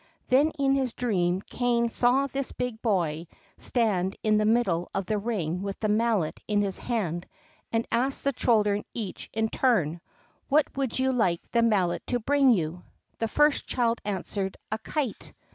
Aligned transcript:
Then 0.29 0.49
in 0.57 0.73
his 0.73 0.93
dream 0.93 1.41
Kané 1.43 1.91
saw 1.91 2.25
this 2.25 2.51
big 2.53 2.81
boy 2.81 3.27
stand 3.59 4.15
in 4.23 4.37
the 4.37 4.45
middle 4.47 4.89
of 4.95 5.05
the 5.05 5.19
ring 5.19 5.61
with 5.61 5.79
the 5.79 5.89
Mallet 5.89 6.39
in 6.47 6.63
his 6.63 6.79
hand, 6.79 7.27
and 7.71 7.85
ask 7.91 8.23
the 8.23 8.33
children 8.33 8.83
each 8.95 9.29
in 9.31 9.47
turn, 9.49 10.01
"What 10.49 10.75
would 10.75 10.97
you 10.97 11.13
like 11.13 11.41
the 11.51 11.61
Mallet 11.61 12.01
to 12.07 12.17
bring 12.19 12.49
you?" 12.49 12.81
The 13.19 13.27
first 13.27 13.67
child 13.67 14.01
answered, 14.03 14.57
"A 14.71 14.79
kite." 14.79 15.33